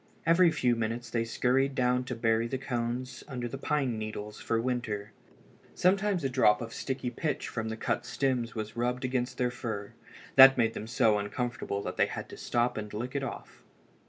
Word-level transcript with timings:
Every 0.25 0.49
few 0.49 0.75
minutes 0.75 1.11
they 1.11 1.23
scurried 1.23 1.75
down 1.75 2.05
to 2.05 2.15
bury 2.15 2.47
the 2.47 2.57
cones 2.57 3.23
under 3.27 3.47
the 3.47 3.59
pine 3.59 3.99
needles 3.99 4.39
for 4.41 4.57
the 4.57 4.63
winter. 4.63 5.11
Sometimes 5.75 6.23
a 6.23 6.27
drop 6.29 6.59
of 6.59 6.73
sticky 6.73 7.11
pitch 7.11 7.47
from 7.47 7.69
the 7.69 7.77
cut 7.77 8.03
stems 8.03 8.55
was 8.55 8.75
rubbed 8.75 9.05
against 9.05 9.37
their 9.37 9.51
fur. 9.51 9.93
That 10.37 10.57
made 10.57 10.73
them 10.73 10.87
so 10.87 11.19
uncomfortable 11.19 11.83
that 11.83 11.97
they 11.97 12.07
had 12.07 12.29
to 12.29 12.35
stop 12.37 12.77
and 12.79 12.91
lick 12.91 13.13
it 13.15 13.23
off. 13.23 13.61